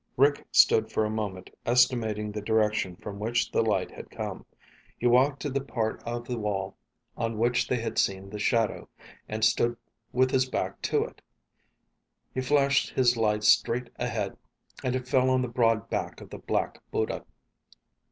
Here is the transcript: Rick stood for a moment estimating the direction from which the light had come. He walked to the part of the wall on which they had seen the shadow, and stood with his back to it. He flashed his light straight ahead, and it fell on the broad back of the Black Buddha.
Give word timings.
Rick 0.17 0.47
stood 0.51 0.91
for 0.91 1.05
a 1.05 1.11
moment 1.11 1.51
estimating 1.63 2.31
the 2.31 2.41
direction 2.41 2.95
from 2.95 3.19
which 3.19 3.51
the 3.51 3.61
light 3.61 3.91
had 3.91 4.09
come. 4.09 4.47
He 4.97 5.05
walked 5.05 5.43
to 5.43 5.49
the 5.51 5.61
part 5.61 6.01
of 6.07 6.25
the 6.27 6.39
wall 6.39 6.75
on 7.15 7.37
which 7.37 7.67
they 7.67 7.75
had 7.75 7.99
seen 7.99 8.31
the 8.31 8.39
shadow, 8.39 8.89
and 9.29 9.45
stood 9.45 9.77
with 10.11 10.31
his 10.31 10.49
back 10.49 10.81
to 10.81 11.03
it. 11.03 11.21
He 12.33 12.41
flashed 12.41 12.89
his 12.89 13.15
light 13.15 13.43
straight 13.43 13.91
ahead, 13.97 14.37
and 14.83 14.95
it 14.95 15.07
fell 15.07 15.29
on 15.29 15.43
the 15.43 15.47
broad 15.47 15.87
back 15.87 16.19
of 16.19 16.31
the 16.31 16.39
Black 16.39 16.81
Buddha. 16.89 17.23